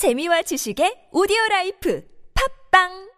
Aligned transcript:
재미와 0.00 0.40
지식의 0.40 1.12
오디오 1.12 1.36
life 1.50 2.02
팟빵! 2.32 3.10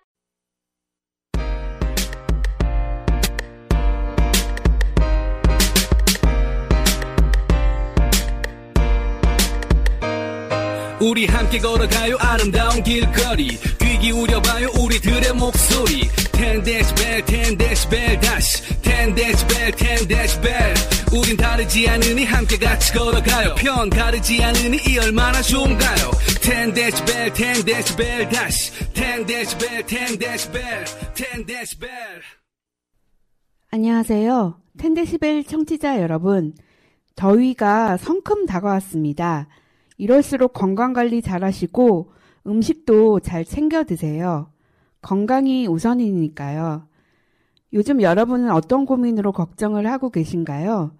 우리 10.98 11.26
함께 11.26 11.60
걸어가요 11.60 12.16
아름다운 12.18 12.82
길거리. 12.82 13.56
귀 13.78 13.98
기울여봐요 14.00 14.70
우리들의 14.80 15.34
목소리. 15.34 16.08
10데시벨 16.32 17.24
10데시벨 17.24 18.20
다시 18.20 18.60
10데시벨 18.82 19.70
10데시벨 19.76 21.14
우린 21.14 21.36
다르지 21.36 21.88
않으니 21.88 22.24
함께 22.24 22.56
같이 22.56 22.92
걸어가요. 22.92 23.54
편 23.54 23.88
가르지 23.88 24.42
않으니 24.42 24.78
이 24.88 24.98
얼마나 24.98 25.40
좋은가요 25.40 26.10
10데시벨 26.42 27.32
10데시벨 27.32 28.28
다시 28.32 28.72
10데시벨 28.94 29.86
10데시벨 29.86 30.58
10데시벨 31.14 31.88
안녕하세요. 33.70 34.58
텐데시벨 34.76 35.44
청취자 35.44 36.02
여러분. 36.02 36.52
더위가 37.14 37.96
성큼 37.96 38.46
다가왔습니다. 38.46 39.46
이럴수록 39.98 40.52
건강관리 40.52 41.22
잘 41.22 41.44
하시고 41.44 42.12
음식도 42.44 43.20
잘 43.20 43.44
챙겨 43.44 43.84
드세요. 43.84 44.50
건강이 45.00 45.68
우선이니까요. 45.68 46.88
요즘 47.72 48.02
여러분은 48.02 48.50
어떤 48.50 48.84
고민으로 48.84 49.30
걱정을 49.30 49.86
하고 49.86 50.10
계신가요? 50.10 50.90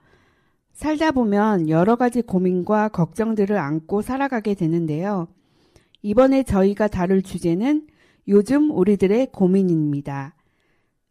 살다 0.73 1.13
보면 1.13 1.69
여러 1.69 1.97
가지 1.97 2.23
고민과 2.23 2.89
걱정들을 2.89 3.59
안고 3.59 4.03
살아가게 4.03 4.55
되는데요. 4.55 5.29
이번에 6.03 6.43
저희가 6.43 6.89
다룰 6.89 7.23
주제는 7.23 7.87
요즘 8.29 8.71
우리들의 8.71 9.29
고민입니다. 9.33 10.35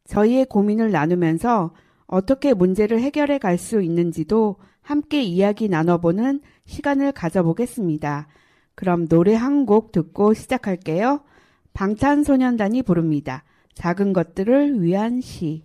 저희의 0.05 0.45
고민을 0.45 0.91
나누면서 0.91 1.73
어떻게 2.07 2.53
문제를 2.53 2.99
해결해 2.99 3.38
갈 3.38 3.57
수 3.57 3.81
있는지도 3.81 4.57
함께 4.81 5.21
이야기 5.23 5.69
나눠보는 5.69 6.41
시간을 6.66 7.13
가져보겠습니다. 7.13 8.27
그럼 8.75 9.07
노래 9.07 9.33
한 9.35 9.66
곡 9.66 9.91
듣고 9.91 10.33
시작할게요. 10.33 11.21
방탄소년단이 11.73 12.83
부릅니다. 12.83 13.44
작은 13.73 14.11
것들을 14.13 14.81
위한 14.81 15.21
시. 15.21 15.63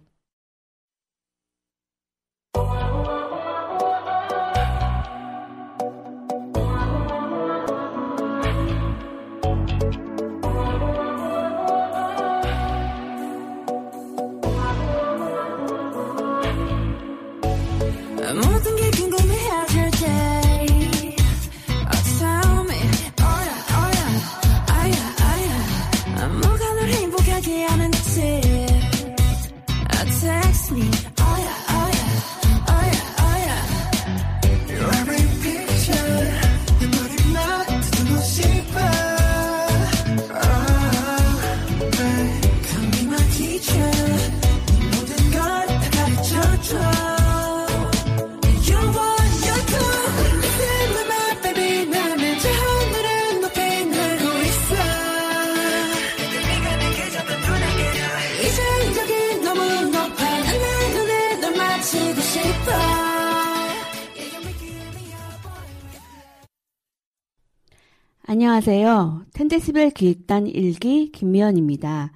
안녕하세요. 68.47 69.23
텐데시벨 69.35 69.91
기획단 69.91 70.45
1기 70.45 71.11
김미연입니다. 71.11 72.13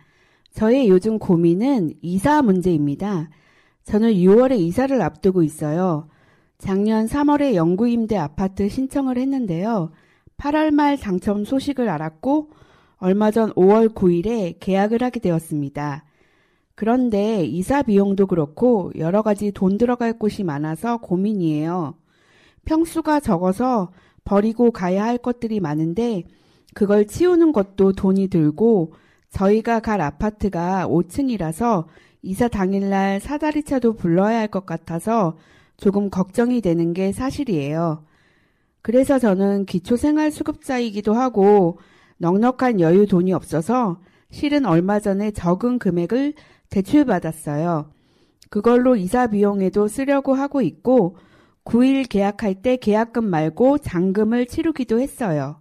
저의 0.53 0.89
요즘 0.89 1.19
고민은 1.19 1.95
이사 2.03 2.41
문제입니다. 2.41 3.31
저는 3.83 4.13
6월에 4.13 4.57
이사를 4.57 5.03
앞두고 5.03 5.43
있어요. 5.43 6.09
작년 6.57 7.07
3월에 7.07 7.55
영구임대 7.55 8.17
아파트 8.17 8.69
신청을 8.69 9.19
했는데요. 9.19 9.91
8월 10.37 10.71
말 10.71 10.97
당첨 10.97 11.45
소식을 11.45 11.89
알았고 11.89 12.51
얼마 12.99 13.33
전 13.33 13.53
5월 13.55 13.93
9일에 13.93 14.59
계약을 14.61 15.03
하게 15.03 15.19
되었습니다. 15.19 16.05
그런데 16.77 17.45
이사 17.45 17.83
비용도 17.83 18.29
그렇고 18.29 18.93
여러 18.97 19.23
가지 19.23 19.51
돈 19.51 19.79
들어갈 19.79 20.17
곳이 20.17 20.45
많아서 20.45 20.99
고민이에요. 20.99 21.97
평수가 22.67 23.19
적어서 23.19 23.91
버리고 24.25 24.71
가야 24.71 25.05
할 25.05 25.19
것들이 25.19 25.61
많은데 25.61 26.25
그걸 26.75 27.07
치우는 27.07 27.53
것도 27.53 27.93
돈이 27.93 28.29
들고 28.29 28.93
저희가 29.31 29.81
갈 29.81 30.01
아파트가 30.01 30.87
5층이라서 30.89 31.87
이사 32.23 32.49
당일날 32.49 33.21
사다리차도 33.21 33.95
불러야 33.95 34.39
할 34.39 34.49
것 34.49 34.67
같아서 34.67 35.37
조금 35.77 36.11
걱정이 36.11 36.61
되는 36.61 36.93
게 36.93 37.13
사실이에요. 37.13 38.05
그래서 38.83 39.19
저는 39.19 39.67
기초생활수급자이기도 39.67 41.15
하고 41.15 41.79
넉넉한 42.19 42.81
여유 42.81 43.07
돈이 43.07 43.33
없어서 43.33 44.01
실은 44.31 44.67
얼마 44.67 45.01
전에 45.01 45.31
적은 45.31 45.79
금액을 45.79 46.35
대출받았어요. 46.71 47.91
그걸로 48.51 48.97
이사 48.97 49.27
비용에도 49.29 49.89
쓰려고 49.89 50.35
하고 50.35 50.61
있고 50.61 51.17
9일 51.65 52.09
계약할 52.09 52.63
때 52.63 52.77
계약금 52.77 53.25
말고 53.25 53.79
잔금을 53.79 54.47
치르기도 54.47 55.01
했어요. 55.01 55.61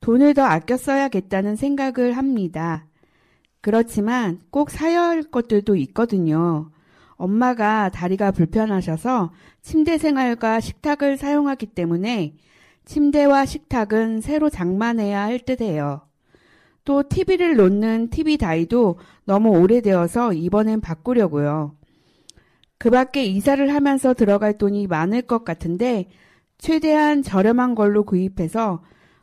돈을 0.00 0.34
더 0.34 0.42
아껴 0.42 0.76
써야겠다는 0.76 1.56
생각을 1.56 2.16
합니다. 2.16 2.86
그렇지만 3.60 4.40
꼭 4.50 4.70
사야 4.70 5.02
할 5.02 5.22
것들도 5.22 5.74
있거든요. 5.76 6.70
엄마가 7.16 7.88
다리가 7.88 8.30
불편하셔서 8.30 9.32
침대 9.62 9.98
생활과 9.98 10.60
식탁을 10.60 11.16
사용하기 11.16 11.66
때문에 11.66 12.36
침대와 12.84 13.46
식탁은 13.46 14.20
새로 14.20 14.48
장만해야 14.48 15.22
할 15.22 15.40
듯해요. 15.40 16.02
또 16.84 17.02
TV를 17.02 17.56
놓는 17.56 18.10
TV 18.10 18.36
다이도 18.36 18.98
너무 19.24 19.58
오래되어서 19.58 20.34
이번엔 20.34 20.80
바꾸려고요. 20.80 21.74
그 22.78 22.90
밖에 22.90 23.24
이사를 23.24 23.72
하면서 23.72 24.14
들어갈 24.14 24.58
돈이 24.58 24.86
많을 24.86 25.22
것 25.22 25.44
같은데 25.44 26.08
최대한 26.58 27.22
저렴한 27.22 27.74
걸로 27.74 28.04
구입해서 28.04 28.82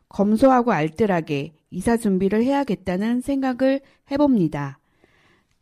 검소하고 0.09 0.71
알뜰하게 0.71 1.53
이사 1.71 1.97
준비를 1.97 2.43
해야겠다는 2.43 3.21
생각을 3.21 3.81
해봅니다. 4.11 4.79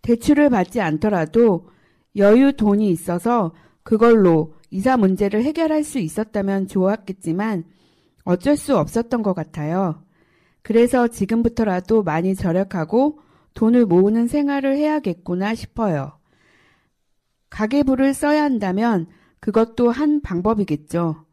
대출을 0.02 0.50
받지 0.50 0.82
않더라도 0.82 1.70
여유 2.18 2.54
돈이 2.54 2.90
있어서 2.90 3.54
그걸로 3.84 4.56
이사 4.70 4.98
문제를 4.98 5.44
해결할 5.44 5.84
수 5.84 6.00
있었다면 6.00 6.68
좋았겠지만 6.68 7.64
어쩔 8.24 8.58
수 8.58 8.78
없었던 8.78 9.24
것 9.24 9.34
같아요. 9.34 10.04
그래서 10.62 11.08
지금부터라도 11.08 12.04
많이 12.04 12.36
절약하고 12.36 13.20
돈을 13.54 13.86
모으는 13.86 14.28
생활을 14.28 14.78
해야겠구나 14.78 15.56
싶어요. 15.56 16.21
가계부를 17.52 18.16
써야 18.16 18.44
한다면 18.44 19.06
그것도 19.40 19.92
한 19.92 20.22
방법이겠죠. 20.22 21.26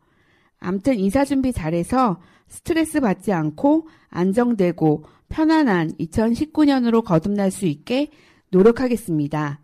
암튼 0.58 0.98
이사 0.98 1.24
준비 1.24 1.52
잘해서 1.52 2.20
스트레스 2.48 3.00
받지 3.00 3.32
않고 3.32 3.88
안정되고 4.10 5.04
편안한 5.28 5.92
2019년으로 5.92 7.04
거듭날 7.04 7.50
수 7.50 7.66
있게 7.66 8.10
노력하겠습니다. 8.50 9.60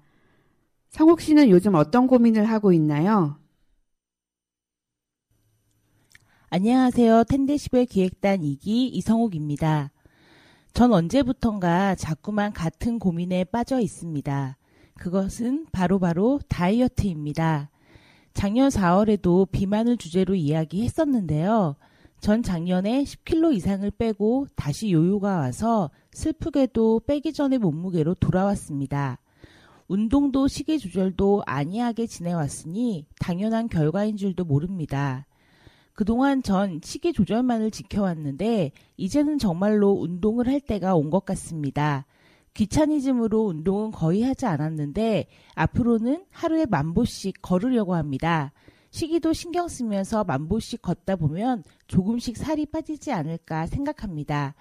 성욱 0.91 1.21
씨는 1.21 1.51
요즘 1.51 1.75
어떤 1.75 2.07
고민을 2.07 2.45
하고 2.45 2.73
있나요? 2.73 3.39
안녕하세요. 6.51 7.25
텐데시벨 7.25 7.87
기획단 7.87 8.43
2기 8.43 8.91
이성욱입니다. 8.93 9.91
전 10.73 10.93
언제부턴가 10.93 11.97
자꾸만 11.97 12.53
같은 12.53 13.01
고민에 13.01 13.45
빠져 13.45 13.81
있습니다. 13.81 14.57
그것은 14.99 15.67
바로 15.73 15.99
바로 15.99 16.41
다이어트입니다. 16.49 17.71
작년 18.33 18.69
4월에도 18.69 19.51
비만을 19.51 19.97
주제로 19.97 20.35
이야기했었는데요. 20.35 21.77
전 22.21 22.43
작년에 22.43 23.05
10kg 23.05 23.55
이상을 23.55 23.89
빼고 23.93 24.47
다시 24.57 24.91
요요가 24.93 25.37
와서 25.37 25.91
슬프게도 26.13 27.03
빼기 27.07 27.33
전의 27.33 27.59
몸무게로 27.59 28.15
돌아왔습니다. 28.15 29.19
운동도 29.89 30.49
식이 30.49 30.79
조절도 30.79 31.43
안이하게 31.47 32.07
지내왔으니 32.07 33.07
당연한 33.21 33.69
결과인 33.69 34.17
줄도 34.17 34.45
모릅니다. 34.45 35.27
그동안 35.93 36.43
전 36.43 36.81
식이 36.83 37.13
조절만을 37.13 37.71
지켜왔는데 37.71 38.73
이제는 38.97 39.39
정말로 39.39 39.93
운동을 39.93 40.49
할 40.49 40.61
때가 40.61 40.95
온 40.95 41.11
것 41.11 41.25
같습니다. 41.25 42.07
귀차니즘으로 42.55 43.47
운동은 43.47 43.91
거의 43.91 44.23
하지 44.23 44.47
않았는데 44.47 45.27
앞으로는 45.55 46.25
하루에 46.31 46.67
만 46.67 46.95
보씩 46.95 47.43
걸으려고 47.43 47.95
합니다. 47.95 48.53
시기도 48.91 49.33
신경 49.33 49.67
쓰면서 49.67 50.23
만 50.23 50.49
보씩 50.49 50.81
걷다 50.81 51.17
보면 51.17 51.65
조금씩 51.89 52.37
살이 52.37 52.65
빠지지 52.65 53.13
않을까 53.13 53.67
생각합니다. 53.67 54.55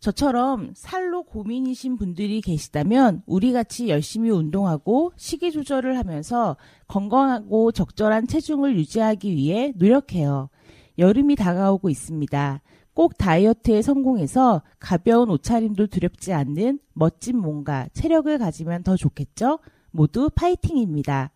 저처럼 0.00 0.72
살로 0.74 1.24
고민이신 1.24 1.96
분들이 1.96 2.40
계시다면 2.40 3.22
우리 3.26 3.52
같이 3.52 3.88
열심히 3.88 4.30
운동하고 4.30 5.12
식이 5.16 5.50
조절을 5.52 5.96
하면서 5.96 6.56
건강하고 6.86 7.72
적절한 7.72 8.26
체중을 8.26 8.76
유지하기 8.76 9.34
위해 9.34 9.72
노력해요. 9.76 10.50
여름이 10.98 11.36
다가오고 11.36 11.88
있습니다. 11.88 12.60
꼭 12.98 13.16
다이어트에 13.16 13.80
성공해서 13.80 14.60
가벼운 14.80 15.30
옷차림도 15.30 15.86
두렵지 15.86 16.32
않는 16.32 16.80
멋진 16.94 17.38
몸과 17.38 17.86
체력을 17.92 18.36
가지면 18.36 18.82
더 18.82 18.96
좋겠죠? 18.96 19.60
모두 19.92 20.28
파이팅입니다. 20.34 21.30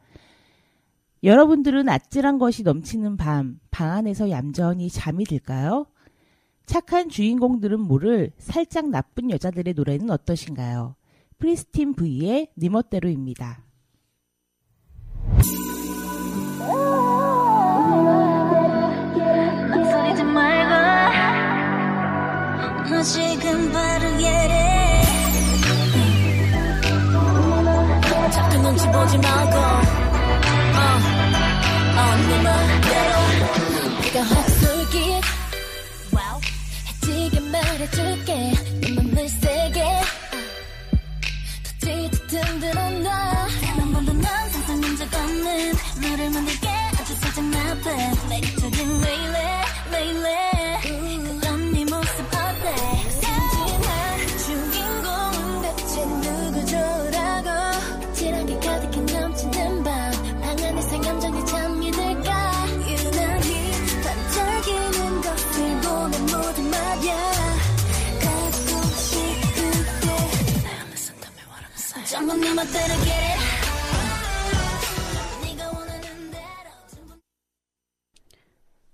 여러분들은 1.23 1.89
아찔한 1.89 2.41
것이 2.41 2.65
넘치는 2.65 3.17
밤, 3.17 3.61
방 3.71 3.93
안에서 3.93 4.29
얌전히 4.29 4.91
잠이 4.91 5.23
들까요? 5.23 5.87
착한 6.67 7.09
주인공들은 7.09 7.79
모를 7.79 8.33
살짝 8.39 8.91
나쁜 8.91 9.31
여자들의 9.31 9.75
노래는 9.75 10.11
어떠신가요? 10.11 10.97
프리스틴 11.39 11.95
V의 11.95 12.49
니 12.59 12.69
멋대로입니다. 12.71 13.63
보지 29.13 29.19
말고 29.19 29.57
어어네 31.97 32.43
맘대로. 32.43 33.11
내가 34.01 34.23
헛솔깃 34.23 35.23
와우 36.13 36.41
해지게 36.89 37.41
말해줄게. 37.41 38.53
내 38.81 38.91
맘을 38.93 39.29
세게. 39.29 39.85
더 41.81 42.11
든든한 42.29 43.03
너한 43.03 43.93
번도 43.93 44.13
난 44.15 44.51
상상한 44.51 44.97
적 44.97 45.15
없는 45.15 45.73
너를 46.01 46.31
만들게. 46.31 46.69
아주 46.69 47.15
살짝 47.17 47.45
나쁜. 47.45 48.29
매력적인 48.29 49.01
레일레 49.01 49.65
레일레 49.91 50.62
멋대로 72.63 72.95
get 73.03 73.11
it 73.11 73.43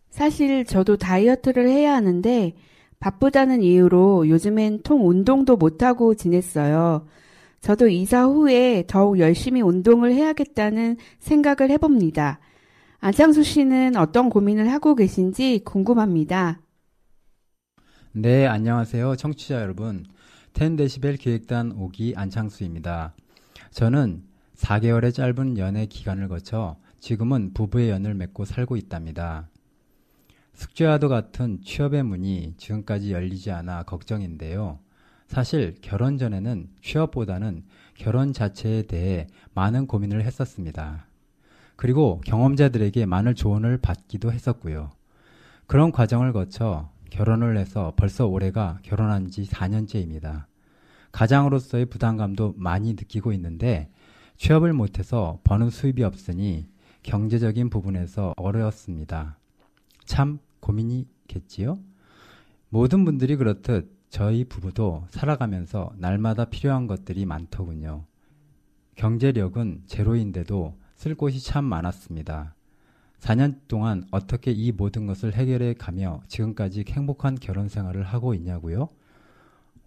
사실 0.09 0.65
저도 0.65 0.97
다이어트를 0.97 1.69
해야 1.69 1.95
하는데 1.95 2.55
바쁘다는 2.99 3.63
이유로 3.63 4.29
요즘엔 4.29 4.81
통 4.83 5.09
운동도 5.09 5.57
못하고 5.57 6.15
지냈어요. 6.15 7.07
저도 7.61 7.89
이사 7.89 8.25
후에 8.25 8.85
더욱 8.89 9.21
열심히 9.21 9.61
운동을 9.61 10.13
해야겠다는 10.13 10.97
생각을 11.21 11.71
해봅니다. 11.71 12.41
안창수 12.99 13.45
씨는 13.45 13.97
어떤 13.97 14.29
고민을 14.29 14.73
하고 14.73 14.97
계신지 14.97 15.61
궁금합니다. 15.65 16.61
네, 18.13 18.47
안녕하세요. 18.47 19.15
청취자 19.15 19.61
여러분. 19.61 20.05
10데시벨 20.55 21.17
기획단 21.19 21.77
5기 21.77 22.17
안창수입니다. 22.17 23.15
저는 23.71 24.25
4개월의 24.57 25.15
짧은 25.15 25.59
연애 25.59 25.87
기간을 25.87 26.29
거쳐 26.29 26.77
지금은 27.01 27.55
부부의 27.55 27.91
연을 27.91 28.15
맺고 28.15 28.45
살고 28.45 28.77
있답니다. 28.77 29.49
숙제와도 30.55 31.09
같은 31.09 31.61
취업의 31.63 32.03
문이 32.03 32.55
지금까지 32.57 33.13
열리지 33.13 33.53
않아 33.53 33.85
걱정인데요. 33.85 34.81
사실 35.29 35.77
결혼 35.83 36.19
전에는 36.19 36.69
취업보다는 36.83 37.63
결혼 37.95 38.33
자체에 38.33 38.83
대해 38.83 39.29
많은 39.55 39.87
고민을 39.87 40.25
했었습니다. 40.25 41.07
그리고 41.77 42.21
경험자들에게 42.25 43.07
많은 43.07 43.37
조언을 43.37 43.79
받기도 43.79 44.33
했었고요. 44.33 44.91
그런 45.69 45.93
과정을 45.93 46.33
거쳐 46.33 46.91
결혼을 47.11 47.57
해서 47.57 47.93
벌써 47.97 48.27
올해가 48.27 48.79
결혼한 48.83 49.31
지 49.31 49.45
4년째입니다. 49.45 50.47
가장으로서의 51.13 51.87
부담감도 51.87 52.55
많이 52.57 52.93
느끼고 52.93 53.33
있는데 53.33 53.91
취업을 54.37 54.73
못해서 54.73 55.41
버는 55.45 55.71
수입이 55.71 56.03
없으니 56.05 56.69
경제적인 57.03 57.71
부분에서 57.71 58.35
어려웠습니다. 58.37 59.39
참 60.05 60.39
고민이겠지요? 60.61 61.79
모든 62.69 63.05
분들이 63.05 63.37
그렇듯 63.37 63.97
저희 64.11 64.45
부부도 64.45 65.07
살아가면서 65.11 65.93
날마다 65.97 66.47
필요한 66.47 66.87
것들이 66.87 67.27
많더군요. 67.27 68.05
경제력은 68.97 69.83
제로인데도 69.87 70.77
쓸 70.95 71.15
곳이 71.15 71.45
참 71.45 71.65
많았습니다. 71.65 72.55
4년 73.21 73.61
동안 73.69 74.05
어떻게 74.11 74.51
이 74.53 74.73
모든 74.73 75.07
것을 75.07 75.35
해결해 75.35 75.75
가며 75.75 76.21
지금까지 76.29 76.85
행복한 76.89 77.37
결혼 77.37 77.69
생활을 77.69 78.03
하고 78.03 78.35
있냐고요? 78.35 78.89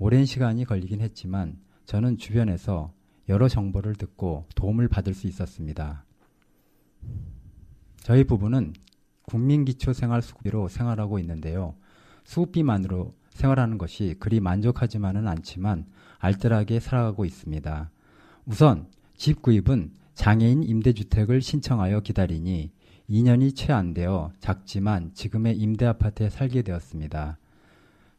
오랜 0.03 0.25
시간이 0.25 0.65
걸리긴 0.65 0.99
했지만 0.99 1.59
저는 1.85 2.17
주변에서 2.17 2.91
여러 3.29 3.47
정보를 3.47 3.93
듣고 3.93 4.47
도움을 4.55 4.87
받을 4.87 5.13
수 5.13 5.27
있었습니다. 5.27 6.05
저희 7.97 8.23
부부는 8.23 8.73
국민기초생활수급비로 9.27 10.69
생활하고 10.69 11.19
있는데요. 11.19 11.75
수급비만으로 12.23 13.13
생활하는 13.29 13.77
것이 13.77 14.15
그리 14.19 14.39
만족하지만은 14.39 15.27
않지만 15.27 15.85
알뜰하게 16.17 16.79
살아가고 16.79 17.23
있습니다. 17.23 17.91
우선 18.47 18.87
집 19.15 19.43
구입은 19.43 19.91
장애인 20.15 20.63
임대주택을 20.63 21.43
신청하여 21.43 21.99
기다리니 21.99 22.71
2년이 23.07 23.55
채 23.55 23.71
안 23.71 23.93
되어 23.93 24.31
작지만 24.39 25.11
지금의 25.13 25.57
임대 25.57 25.85
아파트에 25.85 26.31
살게 26.31 26.63
되었습니다. 26.63 27.37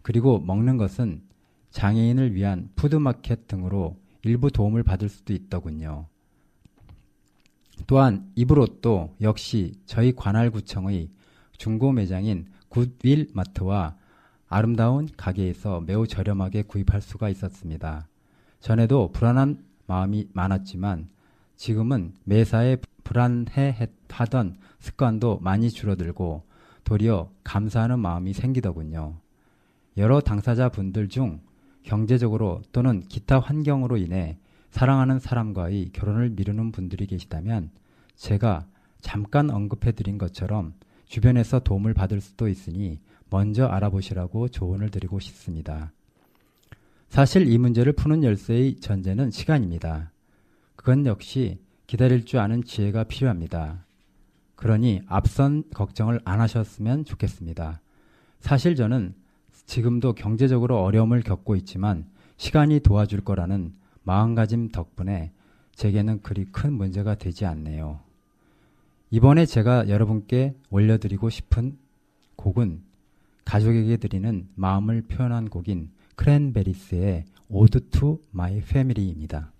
그리고 0.02 0.38
먹는 0.38 0.76
것은 0.76 1.31
장애인을 1.72 2.34
위한 2.34 2.70
푸드마켓 2.76 3.48
등으로 3.48 3.96
일부 4.22 4.50
도움을 4.50 4.82
받을 4.82 5.08
수도 5.08 5.32
있더군요. 5.32 6.06
또한 7.86 8.30
이불옷도 8.36 9.16
역시 9.20 9.74
저희 9.86 10.14
관할구청의 10.14 11.10
중고 11.56 11.92
매장인 11.92 12.46
굿윌 12.68 13.30
마트와 13.34 13.96
아름다운 14.48 15.08
가게에서 15.16 15.80
매우 15.80 16.06
저렴하게 16.06 16.62
구입할 16.62 17.00
수가 17.00 17.28
있었습니다. 17.30 18.06
전에도 18.60 19.10
불안한 19.12 19.64
마음이 19.86 20.28
많았지만 20.32 21.08
지금은 21.56 22.14
매사에 22.24 22.76
불안해 23.02 23.88
하던 24.08 24.56
습관도 24.78 25.40
많이 25.40 25.70
줄어들고 25.70 26.44
도리어 26.84 27.30
감사하는 27.44 27.98
마음이 27.98 28.32
생기더군요. 28.32 29.16
여러 29.96 30.20
당사자분들 30.20 31.08
중 31.08 31.40
경제적으로 31.82 32.62
또는 32.72 33.00
기타 33.08 33.38
환경으로 33.38 33.96
인해 33.96 34.38
사랑하는 34.70 35.18
사람과의 35.18 35.90
결혼을 35.92 36.30
미루는 36.30 36.72
분들이 36.72 37.06
계시다면 37.06 37.70
제가 38.16 38.66
잠깐 39.00 39.50
언급해 39.50 39.92
드린 39.92 40.16
것처럼 40.16 40.74
주변에서 41.06 41.60
도움을 41.60 41.92
받을 41.92 42.20
수도 42.20 42.48
있으니 42.48 42.98
먼저 43.28 43.66
알아보시라고 43.66 44.48
조언을 44.48 44.90
드리고 44.90 45.20
싶습니다. 45.20 45.92
사실 47.08 47.46
이 47.46 47.58
문제를 47.58 47.92
푸는 47.92 48.24
열쇠의 48.24 48.76
전제는 48.76 49.30
시간입니다. 49.30 50.12
그건 50.76 51.04
역시 51.04 51.58
기다릴 51.86 52.24
줄 52.24 52.38
아는 52.38 52.64
지혜가 52.64 53.04
필요합니다. 53.04 53.84
그러니 54.56 55.02
앞선 55.06 55.64
걱정을 55.74 56.20
안 56.24 56.40
하셨으면 56.40 57.04
좋겠습니다. 57.04 57.80
사실 58.40 58.76
저는 58.76 59.14
지금도 59.66 60.14
경제적으로 60.14 60.82
어려움을 60.82 61.22
겪고 61.22 61.56
있지만 61.56 62.06
시간이 62.36 62.80
도와줄 62.80 63.22
거라는 63.22 63.72
마음가짐 64.02 64.70
덕분에 64.70 65.32
제게는 65.74 66.22
그리 66.22 66.44
큰 66.44 66.72
문제가 66.72 67.14
되지 67.14 67.46
않네요. 67.46 68.00
이번에 69.10 69.46
제가 69.46 69.88
여러분께 69.88 70.54
올려드리고 70.70 71.28
싶은 71.28 71.78
곡은 72.36 72.82
가족에게 73.44 73.96
드리는 73.96 74.48
마음을 74.54 75.02
표현한 75.02 75.50
곡인 75.50 75.90
크랜베리스의 76.16 77.24
Ode 77.48 77.80
to 77.90 78.20
My 78.34 78.58
Family입니다. 78.58 79.52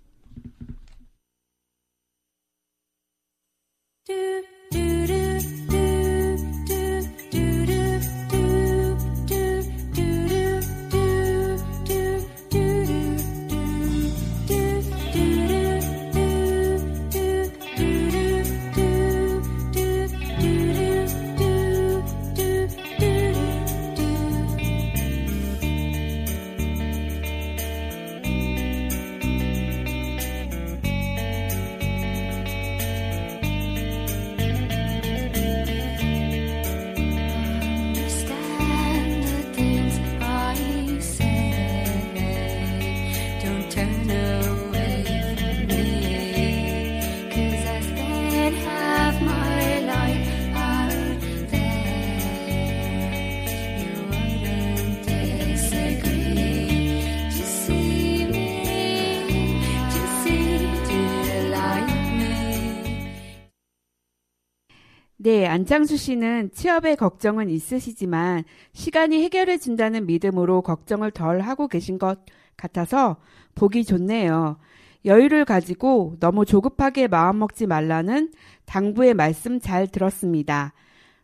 네, 65.25 65.47
안창수 65.47 65.97
씨는 65.97 66.51
취업에 66.53 66.97
걱정은 66.97 67.49
있으시지만 67.49 68.43
시간이 68.73 69.23
해결해 69.23 69.57
준다는 69.59 70.05
믿음으로 70.07 70.63
걱정을 70.63 71.13
덜 71.13 71.41
하고 71.41 71.69
계신 71.69 71.97
것 71.97 72.19
같아서 72.57 73.19
보기 73.55 73.85
좋네요. 73.85 74.59
여유를 75.05 75.45
가지고 75.45 76.17
너무 76.19 76.45
조급하게 76.45 77.07
마음먹지 77.07 77.67
말라는 77.69 78.33
당부의 78.65 79.15
말씀 79.15 79.61
잘 79.61 79.87
들었습니다. 79.87 80.73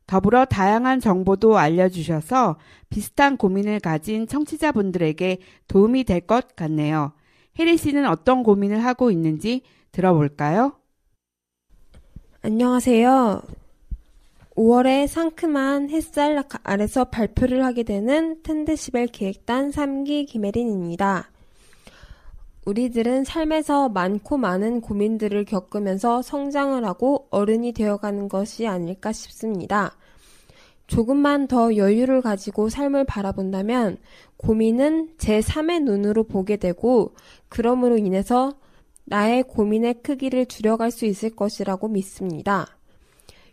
더불어 0.07 0.45
다양한 0.45 1.01
정보도 1.01 1.59
알려주셔서 1.59 2.57
비슷한 2.91 3.37
고민을 3.37 3.81
가진 3.81 4.29
청취자분들에게 4.29 5.39
도움이 5.67 6.05
될 6.05 6.21
것 6.21 6.55
같네요. 6.55 7.15
혜리 7.59 7.77
씨는 7.77 8.07
어떤 8.07 8.45
고민을 8.45 8.85
하고 8.85 9.11
있는지 9.11 9.63
들어볼까요? 9.91 10.75
안녕하세요. 12.43 13.43
5월에 14.59 15.07
상큼한 15.07 15.89
햇살 15.89 16.43
아래서 16.65 17.05
발표를 17.05 17.65
하게 17.65 17.85
되는 17.85 18.43
텐데시벨 18.43 19.07
기획단 19.07 19.71
3기 19.71 20.27
김혜린입니다. 20.27 21.31
우리들은 22.65 23.23
삶에서 23.23 23.89
많고 23.91 24.37
많은 24.37 24.81
고민들을 24.81 25.45
겪으면서 25.45 26.23
성장을 26.23 26.85
하고 26.85 27.29
어른이 27.31 27.73
되어가는 27.73 28.29
것이 28.29 28.67
아닐까 28.67 29.13
싶습니다. 29.13 29.97
조금만 30.89 31.47
더 31.47 31.77
여유를 31.77 32.21
가지고 32.21 32.69
삶을 32.69 33.05
바라본다면 33.05 33.99
고민은 34.39 35.19
제3의 35.19 35.85
눈으로 35.85 36.25
보게 36.25 36.57
되고 36.57 37.15
그러므로 37.49 37.97
인해서 37.97 38.59
나의 39.05 39.45
고민의 39.45 40.03
크기를 40.03 40.47
줄여갈 40.47 40.91
수 40.91 41.07
있을 41.07 41.31
것이라고 41.37 41.87
믿습니다. 41.87 42.78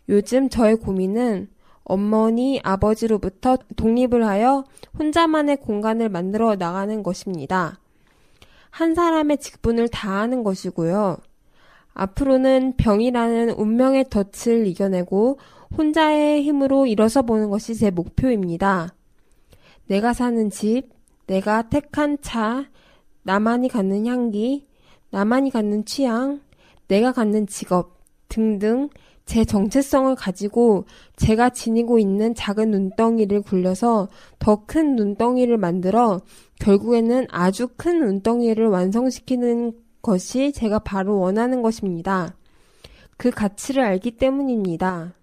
요즘 0.08 0.48
저의 0.48 0.76
고민은 0.76 1.48
어머니, 1.84 2.60
아버지로부터 2.64 3.58
독립을 3.76 4.26
하여 4.26 4.64
혼자만의 4.98 5.58
공간을 5.58 6.08
만들어 6.08 6.56
나가는 6.56 7.02
것입니다. 7.02 7.78
한 8.70 8.94
사람의 8.94 9.38
직분을 9.38 9.88
다하는 9.88 10.42
것이고요. 10.42 11.18
앞으로는 11.94 12.74
병이라는 12.76 13.50
운명의 13.50 14.06
덫을 14.10 14.66
이겨내고 14.66 15.38
혼자의 15.78 16.42
힘으로 16.42 16.86
일어서 16.86 17.22
보는 17.22 17.48
것이 17.50 17.74
제 17.74 17.90
목표입니다. 17.90 18.94
내가 19.86 20.12
사는 20.12 20.50
집, 20.50 20.90
내가 21.26 21.68
택한 21.68 22.18
차, 22.20 22.66
나만이 23.22 23.68
갖는 23.68 24.06
향기, 24.06 24.66
나만이 25.10 25.50
갖는 25.50 25.84
취향, 25.84 26.40
내가 26.88 27.12
갖는 27.12 27.46
직업 27.46 27.96
등등 28.28 28.90
제 29.26 29.44
정체성을 29.44 30.14
가지고 30.14 30.86
제가 31.16 31.50
지니고 31.50 31.98
있는 31.98 32.34
작은 32.34 32.70
눈덩이를 32.70 33.42
굴려서 33.42 34.08
더 34.38 34.64
큰 34.66 34.96
눈덩이를 34.96 35.58
만들어 35.58 36.20
결국에는 36.60 37.26
아주 37.30 37.68
큰 37.76 38.00
눈덩이를 38.00 38.68
완성시키는 38.68 39.72
것이 40.00 40.52
제가 40.52 40.78
바로 40.78 41.18
원하는 41.18 41.60
것입니다. 41.60 42.36
그 43.16 43.30
가치를 43.30 43.82
알기 43.82 44.12
때문입니다. 44.12 45.14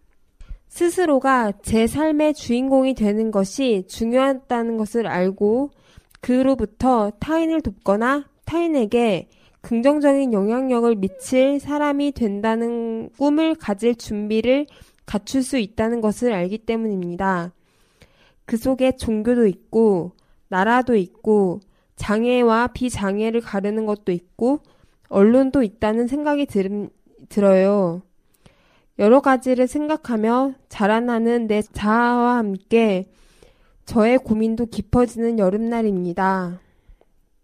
스스로가 0.67 1.53
제 1.61 1.87
삶의 1.87 2.33
주인공이 2.33 2.95
되는 2.95 3.31
것이 3.31 3.85
중요하다는 3.87 4.77
것을 4.77 5.07
알고 5.07 5.71
그로부터 6.19 7.11
타인을 7.19 7.61
돕거나 7.61 8.25
타인에게 8.45 9.29
긍정적인 9.63 10.33
영향력을 10.33 10.93
미칠 10.95 11.57
사람이 11.57 12.11
된다는 12.11 13.09
꿈을 13.17 13.55
가질 13.55 13.95
준비를 13.95 14.67
갖출 15.05 15.41
수 15.41 15.57
있다는 15.57 16.01
것을 16.01 16.33
알기 16.33 16.59
때문입니다. 16.59 17.53
그 18.45 18.57
속에 18.57 18.97
종교도 18.97 19.47
있고, 19.47 20.11
나라도 20.49 20.95
있고, 20.95 21.61
장애와 21.95 22.67
비장애를 22.67 23.39
가르는 23.39 23.85
것도 23.85 24.11
있고, 24.11 24.59
언론도 25.07 25.63
있다는 25.63 26.07
생각이 26.07 26.45
들, 26.45 26.89
들어요. 27.29 28.01
여러 28.99 29.21
가지를 29.21 29.67
생각하며 29.67 30.55
자라나는 30.67 31.47
내 31.47 31.61
자아와 31.61 32.35
함께 32.35 33.05
저의 33.85 34.17
고민도 34.17 34.65
깊어지는 34.65 35.39
여름날입니다. 35.39 36.59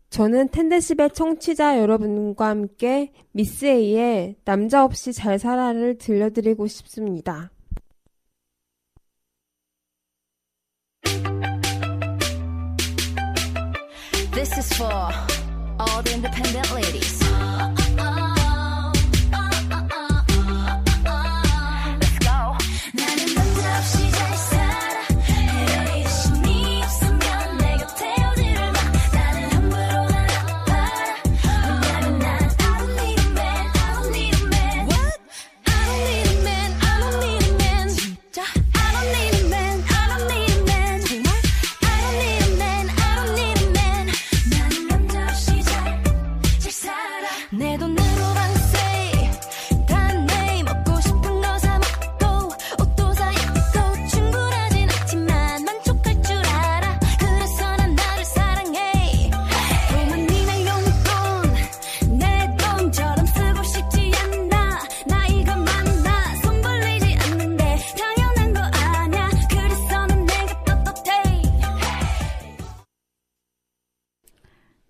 저는 0.10 0.50
텐데시벨 0.50 1.12
청취자 1.12 1.80
여러분과 1.80 2.48
함께 2.48 3.12
미스 3.32 3.66
A의 3.66 4.36
남자 4.44 4.84
없이 4.84 5.14
잘 5.14 5.38
살아를 5.38 5.98
들려드리고 5.98 6.68
싶습니다. 6.68 7.52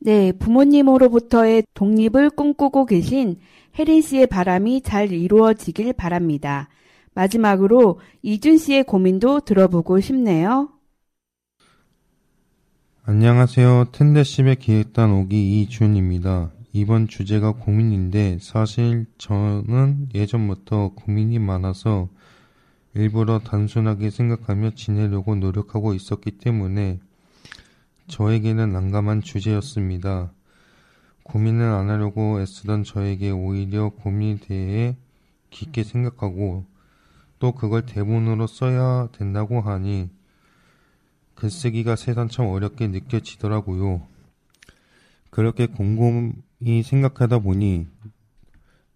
네, 0.02 0.32
부모님으로부터의 0.32 1.64
독립을 1.74 2.30
꿈꾸고 2.30 2.86
계신 2.86 3.38
혜린 3.78 4.02
씨의 4.02 4.28
바람이 4.28 4.82
잘 4.82 5.12
이루어지길 5.12 5.94
바랍니다. 5.94 6.70
마지막으로 7.14 8.00
이준 8.22 8.58
씨의 8.58 8.86
고민도 8.86 9.42
들어보고 9.42 10.00
싶네요. 10.00 10.70
안녕하세요. 13.04 13.86
텐데십의 13.92 14.58
기획단 14.58 15.12
오기 15.12 15.62
이준입니다. 15.62 16.52
이번 16.72 17.08
주제가 17.08 17.54
고민인데 17.54 18.38
사실 18.40 19.06
저는 19.18 20.10
예전부터 20.14 20.94
고민이 20.96 21.40
많아서 21.40 22.08
일부러 22.94 23.40
단순하게 23.40 24.12
생각하며 24.12 24.76
지내려고 24.76 25.36
노력하고 25.36 25.94
있었기 25.94 26.38
때문에 26.38 27.00
저에게는 28.10 28.74
난감한 28.74 29.22
주제였습니다. 29.22 30.34
고민을 31.24 31.66
안 31.66 31.90
하려고 31.90 32.42
애쓰던 32.42 32.84
저에게 32.84 33.30
오히려 33.30 33.90
고민에 33.90 34.40
대해 34.40 34.98
깊게 35.52 35.84
생각하고 35.84 36.66
또 37.38 37.54
그걸 37.54 37.86
대본으로 37.86 38.48
써야 38.48 39.08
된다고 39.12 39.62
하니 39.62 40.10
글쓰기가 41.36 41.96
세상 41.96 42.28
참 42.28 42.48
어렵게 42.48 42.88
느껴지더라고요. 42.88 44.02
그렇게 45.30 45.68
곰곰이 45.68 46.84
생각하다 46.84 47.40
보니 47.40 47.88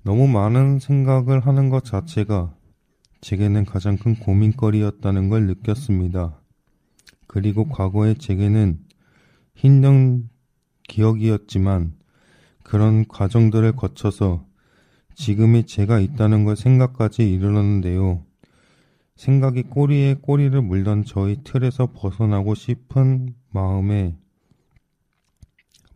너무 0.01 0.27
많은 0.27 0.79
생각을 0.79 1.45
하는 1.45 1.69
것 1.69 1.85
자체가 1.85 2.53
제게는 3.21 3.63
가장 3.63 3.95
큰 3.95 4.15
고민거리였다는 4.15 5.29
걸 5.29 5.45
느꼈습니다. 5.45 6.37
그리고 7.27 7.69
과거의 7.69 8.15
제게는 8.15 8.82
힘든 9.55 10.29
기억이었지만 10.87 11.93
그런 12.63 13.07
과정들을 13.07 13.73
거쳐서 13.73 14.45
지금의 15.15 15.65
제가 15.65 15.99
있다는 15.99 16.43
걸 16.43 16.55
생각까지 16.55 17.31
이르렀는데요. 17.31 18.25
생각이 19.15 19.63
꼬리에 19.63 20.15
꼬리를 20.15 20.59
물던 20.61 21.05
저희 21.05 21.37
틀에서 21.43 21.91
벗어나고 21.93 22.55
싶은 22.55 23.35
마음에 23.51 24.17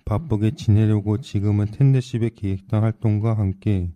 바쁘게 0.06 0.52
지내려고 0.52 1.20
지금은 1.20 1.66
텐데십의 1.66 2.32
기획단 2.32 2.84
활동과 2.84 3.34
함께 3.38 3.92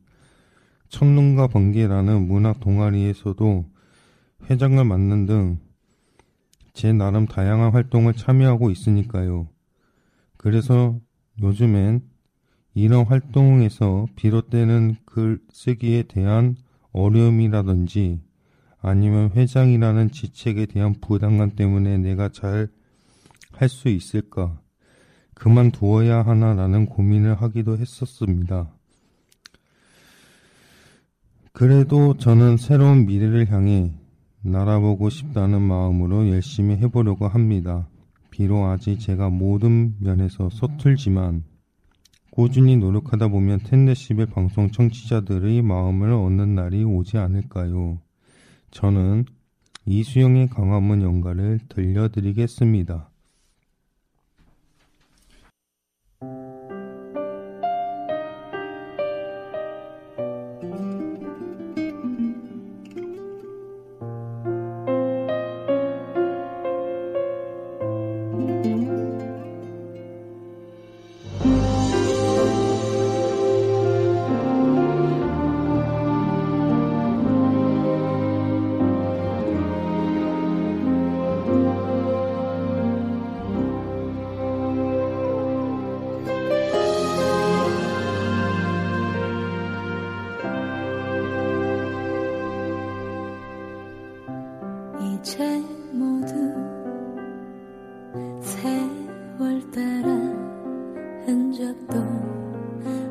청룡과 0.90 1.48
번개라는 1.48 2.28
문학 2.28 2.60
동아리에서도 2.60 3.66
회장을 4.50 4.84
맡는 4.84 5.26
등 5.26 5.60
제 6.74 6.94
나름 6.94 7.26
다양한 7.26 7.72
활동을 7.74 8.14
참여하고 8.14 8.70
있으니까요. 8.72 9.48
그래서 10.38 11.00
요즘엔 11.42 12.02
이런 12.74 13.06
활동에서 13.06 14.08
비롯되는 14.16 14.96
글쓰기에 15.06 16.04
대한 16.04 16.56
어려움이라든지 16.92 18.22
아니면 18.82 19.32
회장이라는 19.36 20.12
지책에 20.12 20.66
대한 20.66 20.96
부담감 21.00 21.52
때문에 21.56 21.98
내가 21.98 22.30
잘 22.30 22.70
할 23.62 23.70
수 23.70 23.90
있을까? 23.90 24.60
그만두어야 25.36 26.24
하나라는 26.24 26.88
고민을 26.88 27.36
하기도 27.42 27.78
했었습니다. 27.78 28.74
그래도 31.54 32.18
저는 32.18 32.58
새로운 32.58 33.06
미래를 33.06 33.52
향해 33.52 33.94
날아보고 34.44 35.10
싶다는 35.10 35.62
마음으로 35.62 36.30
열심히 36.30 36.76
해보려고 36.78 37.28
합니다. 37.28 37.88
비록 38.32 38.66
아직 38.66 39.00
제가 39.00 39.30
모든 39.30 39.96
면에서 40.00 40.50
서툴지만 40.50 41.44
꾸준히 42.32 42.78
노력하다 42.78 43.28
보면 43.28 43.60
텐데십의 43.60 44.28
방송 44.28 44.72
청취자들의 44.72 45.62
마음을 45.62 46.12
얻는 46.12 46.56
날이 46.56 46.84
오지 46.84 47.18
않을까요? 47.18 48.00
저는 48.72 49.26
이수영의 49.86 50.50
강화문 50.50 51.02
연가를 51.02 51.60
들려드리겠습니다. 51.68 53.11
세월 98.42 99.72
따라 99.72 100.08
흔적도 101.26 102.00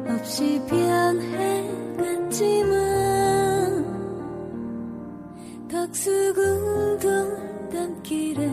없이 0.09 0.61
변해갔지만 0.69 1.51
덕수궁 5.69 6.99
돌담길에 6.99 8.51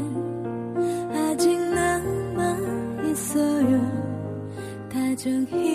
아직 1.14 1.60
남아 1.60 3.02
있어요. 3.10 3.82
다정히 4.90 5.67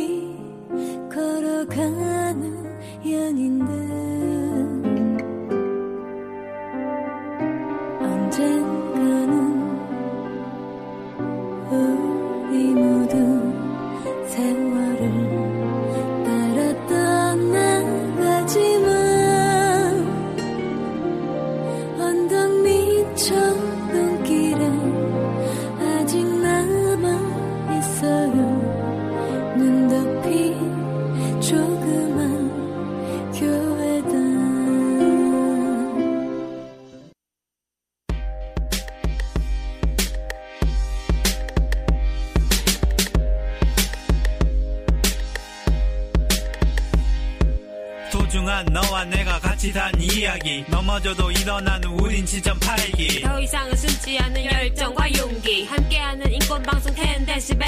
내가 49.62 49.72
같이 49.72 49.72
단 49.72 49.92
이야기. 50.00 50.64
넘어져도 50.68 51.30
일어나는 51.30 51.88
우린 51.90 52.26
지점 52.26 52.58
팔기. 52.58 53.20
더 53.20 53.40
이상은 53.40 53.76
숨지 53.76 54.18
않는 54.18 54.44
열정과 54.44 55.06
용기. 55.16 55.64
함께하는 55.66 56.32
인권방송 56.32 56.92
10데시벨. 56.92 57.64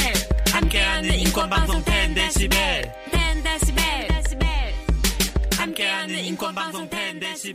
함께하는 0.53 1.15
인권방송 1.15 1.83
10데시벨. 1.83 2.93
10데시벨. 3.13 3.79
함께하는 5.57 6.19
인권방송 6.25 6.89
10데시벨. 6.89 7.55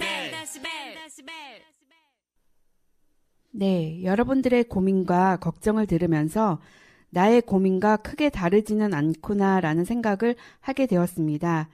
네, 3.51 4.03
여러분들의 4.03 4.63
고민과 4.65 5.37
걱정을 5.37 5.85
들으면서 5.85 6.61
나의 7.09 7.41
고민과 7.41 7.97
크게 7.97 8.29
다르지는 8.29 8.93
않구나라는 8.93 9.83
생각을 9.83 10.35
하게 10.61 10.85
되었습니다. 10.85 11.67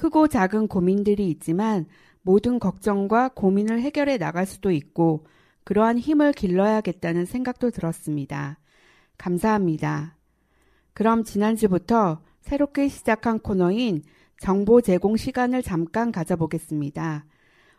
크고 0.00 0.28
작은 0.28 0.68
고민들이 0.68 1.28
있지만 1.28 1.84
모든 2.22 2.58
걱정과 2.58 3.32
고민을 3.34 3.82
해결해 3.82 4.16
나갈 4.16 4.46
수도 4.46 4.70
있고 4.70 5.26
그러한 5.64 5.98
힘을 5.98 6.32
길러야겠다는 6.32 7.26
생각도 7.26 7.68
들었습니다. 7.68 8.58
감사합니다. 9.18 10.16
그럼 10.94 11.22
지난주부터 11.22 12.22
새롭게 12.40 12.88
시작한 12.88 13.40
코너인 13.40 14.02
정보 14.38 14.80
제공 14.80 15.18
시간을 15.18 15.62
잠깐 15.62 16.12
가져보겠습니다. 16.12 17.26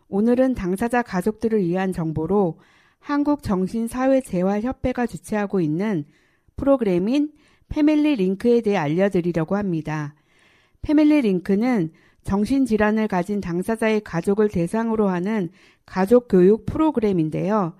오늘은 0.06 0.54
당사자 0.54 1.02
가족들을 1.02 1.58
위한 1.58 1.92
정보로 1.92 2.60
한국정신사회재활협회가 3.00 5.08
주최하고 5.08 5.60
있는 5.60 6.04
프로그램인 6.54 7.32
패밀리 7.68 8.14
링크에 8.14 8.60
대해 8.60 8.76
알려드리려고 8.76 9.56
합니다. 9.56 10.14
패밀리 10.82 11.20
링크는 11.20 11.90
정신질환을 12.24 13.08
가진 13.08 13.40
당사자의 13.40 14.00
가족을 14.02 14.48
대상으로 14.48 15.08
하는 15.08 15.50
가족 15.84 16.28
교육 16.28 16.66
프로그램인데요. 16.66 17.74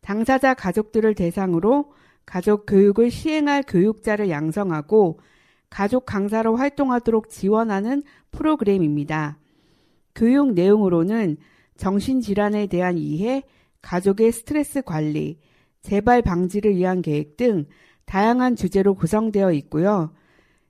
당사자 0.00 0.54
가족들을 0.54 1.14
대상으로 1.14 1.92
가족 2.26 2.66
교육을 2.66 3.10
시행할 3.10 3.62
교육자를 3.66 4.30
양성하고 4.30 5.20
가족 5.70 6.06
강사로 6.06 6.56
활동하도록 6.56 7.28
지원하는 7.28 8.02
프로그램입니다. 8.30 9.38
교육 10.14 10.52
내용으로는 10.54 11.36
정신질환에 11.76 12.66
대한 12.68 12.98
이해, 12.98 13.42
가족의 13.82 14.32
스트레스 14.32 14.82
관리, 14.82 15.40
재발 15.82 16.22
방지를 16.22 16.76
위한 16.76 17.02
계획 17.02 17.36
등 17.36 17.66
다양한 18.04 18.56
주제로 18.56 18.94
구성되어 18.94 19.52
있고요. 19.52 20.12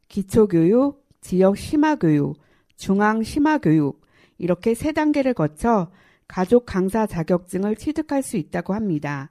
기초교육, 0.09 1.05
지역 1.21 1.57
심화교육, 1.57 2.39
중앙 2.77 3.23
심화 3.23 3.59
교육, 3.59 4.03
이렇게 4.39 4.75
세 4.75 4.93
단계를 4.93 5.35
거쳐 5.35 5.91
가족 6.27 6.65
강사 6.67 7.07
자격증을 7.07 7.77
취득할 7.77 8.23
수 8.23 8.37
있다고 8.37 8.75
합니다. 8.75 9.31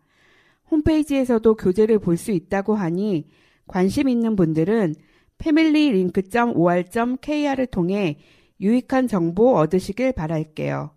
홈페이지에서도 0.70 1.56
교재를 1.56 2.00
볼 2.00 2.18
수 2.18 2.32
있다고 2.32 2.76
하니 2.76 3.28
관심 3.68 4.10
있는 4.10 4.36
분들은 4.36 4.96
패밀리링크.or.kr을 5.38 7.68
통해 7.68 8.18
유익한 8.62 9.08
정보 9.08 9.56
얻으시길 9.58 10.14
바랄게요. 10.14 10.92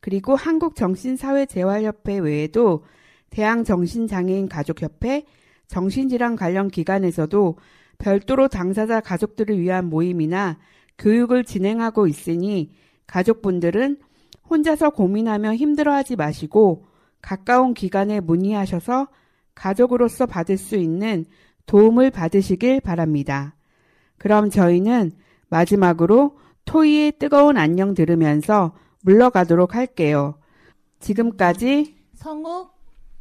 그리고 0.00 0.34
한국정신사회재활협회 0.34 2.18
외에도 2.18 2.84
대한정신장애인 3.30 4.48
가족협회, 4.48 5.24
정신질환 5.68 6.36
관련 6.36 6.68
기관에서도 6.68 7.56
별도로 7.98 8.48
당사자 8.48 9.00
가족들을 9.00 9.58
위한 9.58 9.88
모임이나 9.88 10.58
교육을 10.98 11.44
진행하고 11.44 12.06
있으니 12.06 12.72
가족분들은 13.06 13.98
혼자서 14.48 14.90
고민하며 14.90 15.54
힘들어하지 15.54 16.16
마시고 16.16 16.86
가까운 17.20 17.74
기관에 17.74 18.20
문의하셔서 18.20 19.08
가족으로서 19.54 20.26
받을 20.26 20.56
수 20.56 20.76
있는 20.76 21.24
도움을 21.66 22.10
받으시길 22.10 22.80
바랍니다. 22.80 23.54
그럼 24.18 24.50
저희는 24.50 25.12
마지막으로 25.48 26.36
토이의 26.64 27.12
뜨거운 27.18 27.56
안녕 27.56 27.94
들으면서 27.94 28.72
물러가도록 29.02 29.74
할게요. 29.74 30.38
지금까지 31.00 31.96
성욱, 32.14 32.72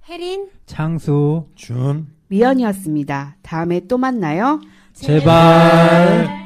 혜린, 0.07 0.49
창수, 0.65 1.47
준, 1.55 2.07
미연이었습니다. 2.27 3.37
다음에 3.41 3.81
또 3.87 3.97
만나요. 3.97 4.61
제발. 4.93 6.25
조금 6.27 6.40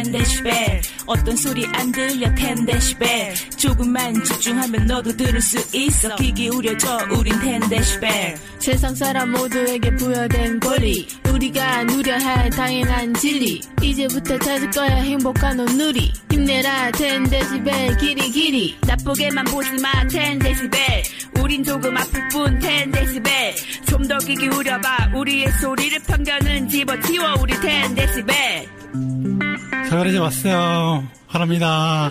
텐데시벨 0.00 0.80
어떤 1.06 1.36
소리 1.36 1.66
안 1.66 1.92
들려 1.92 2.34
텐데시벨 2.34 3.34
조금만 3.56 4.14
집중하면 4.24 4.86
너도 4.86 5.14
들을 5.14 5.40
수 5.40 5.58
있어. 5.76 6.16
귀 6.16 6.32
기울여줘 6.32 7.08
우린 7.10 7.38
텐데시벨 7.38 8.36
세상 8.58 8.94
사람 8.94 9.30
모두에게 9.32 9.94
부여된 9.96 10.60
권리. 10.60 11.06
우리가 11.30 11.84
누려할 11.84 12.50
당연한 12.50 13.12
진리. 13.14 13.60
이제부터 13.82 14.38
찾을 14.38 14.70
거야 14.70 14.96
행복한 14.96 15.60
온누리. 15.60 16.12
힘내라 16.30 16.90
텐데시벨 16.92 17.96
길이 17.98 18.30
길이. 18.30 18.76
나쁘게만 18.86 19.44
보지마 19.44 20.08
텐데시벨 20.08 20.80
우린 21.40 21.62
조금 21.62 21.96
아플 21.96 22.28
뿐 22.28 22.58
텐데시벨 22.58 23.54
좀더 23.86 24.18
귀 24.20 24.34
기울여봐. 24.34 25.12
우리의 25.14 25.52
소리를 25.60 25.98
편견은 26.00 26.68
집어치워 26.68 27.34
우리 27.40 27.52
텐데시벨 27.60 28.79
자, 29.88 29.98
그러지 29.98 30.18
마세요. 30.18 31.04
하랍니다. 31.28 32.10